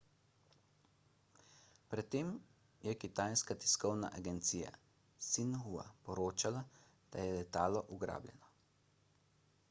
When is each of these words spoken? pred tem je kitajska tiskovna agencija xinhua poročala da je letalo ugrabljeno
pred 1.89 2.07
tem 2.13 2.31
je 2.85 2.95
kitajska 3.03 3.55
tiskovna 3.65 4.09
agencija 4.19 4.71
xinhua 5.27 5.85
poročala 6.07 6.63
da 7.17 7.27
je 7.27 7.35
letalo 7.37 7.85
ugrabljeno 7.99 8.51